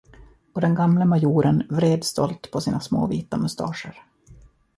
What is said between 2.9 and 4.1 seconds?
vita mustascher.